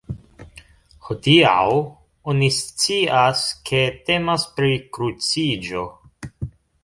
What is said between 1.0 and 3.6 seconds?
Hodiaŭ oni scias,